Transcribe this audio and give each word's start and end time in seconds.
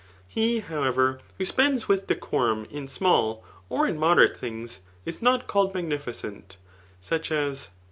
He, 0.27 0.61
how 0.61 0.81
ever, 0.81 1.19
who 1.37 1.45
spends 1.45 1.87
with 1.87 2.07
decorum 2.07 2.65
in 2.71 2.87
small, 2.87 3.43
or 3.69 3.85
in 3.85 3.99
moderate 3.99 4.41
thibgs^ 4.41 4.79
is 5.05 5.21
not 5.21 5.45
called 5.45 5.75
magnificent; 5.75 6.57
such 6.99 7.31
as. 7.31 7.69